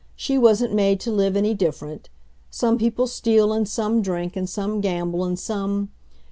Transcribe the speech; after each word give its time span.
She 0.15 0.35
wasn't 0.35 0.73
made 0.73 0.99
to 1.01 1.11
live 1.11 1.37
any 1.37 1.53
different. 1.53 2.09
Some 2.49 2.79
people 2.79 3.05
steal 3.05 3.53
and 3.53 3.69
some 3.69 4.01
drink 4.01 4.35
and 4.35 4.49
some 4.49 4.81
gamble 4.81 5.23
and 5.23 5.37
some... 5.37 5.91